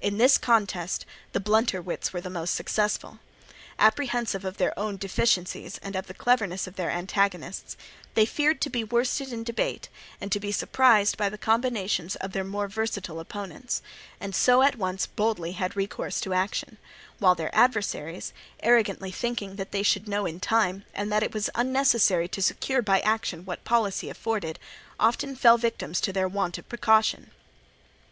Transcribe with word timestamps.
In 0.00 0.16
this 0.16 0.38
contest 0.38 1.04
the 1.32 1.40
blunter 1.40 1.82
wits 1.82 2.12
were 2.12 2.22
most 2.30 2.54
successful. 2.54 3.18
Apprehensive 3.80 4.44
of 4.44 4.56
their 4.56 4.78
own 4.78 4.96
deficiencies 4.96 5.78
and 5.78 5.96
of 5.96 6.06
the 6.06 6.14
cleverness 6.14 6.68
of 6.68 6.76
their 6.76 6.88
antagonists, 6.92 7.76
they 8.14 8.24
feared 8.24 8.60
to 8.60 8.70
be 8.70 8.84
worsted 8.84 9.32
in 9.32 9.42
debate 9.42 9.88
and 10.20 10.30
to 10.30 10.38
be 10.38 10.52
surprised 10.52 11.16
by 11.16 11.28
the 11.28 11.36
combinations 11.36 12.14
of 12.14 12.30
their 12.30 12.44
more 12.44 12.68
versatile 12.68 13.18
opponents, 13.18 13.82
and 14.20 14.36
so 14.36 14.62
at 14.62 14.78
once 14.78 15.06
boldly 15.08 15.50
had 15.50 15.74
recourse 15.74 16.20
to 16.20 16.32
action: 16.32 16.78
while 17.18 17.34
their 17.34 17.52
adversaries, 17.52 18.32
arrogantly 18.62 19.10
thinking 19.10 19.56
that 19.56 19.72
they 19.72 19.82
should 19.82 20.06
know 20.06 20.26
in 20.26 20.38
time, 20.38 20.84
and 20.94 21.10
that 21.10 21.24
it 21.24 21.34
was 21.34 21.50
unnecessary 21.56 22.28
to 22.28 22.40
secure 22.40 22.82
by 22.82 23.00
action 23.00 23.44
what 23.44 23.64
policy 23.64 24.08
afforded, 24.08 24.60
often 25.00 25.34
fell 25.34 25.58
victims 25.58 26.00
to 26.00 26.12
their 26.12 26.28
want 26.28 26.56
of 26.56 26.68
precaution. 26.68 27.32